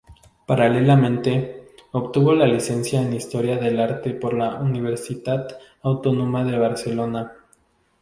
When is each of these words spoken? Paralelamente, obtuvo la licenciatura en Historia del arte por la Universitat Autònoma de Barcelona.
Paralelamente, 0.47 1.69
obtuvo 1.91 2.33
la 2.33 2.47
licenciatura 2.47 3.07
en 3.07 3.15
Historia 3.15 3.57
del 3.59 3.79
arte 3.79 4.15
por 4.15 4.33
la 4.33 4.55
Universitat 4.55 5.53
Autònoma 5.83 6.43
de 6.43 6.57
Barcelona. 6.57 7.31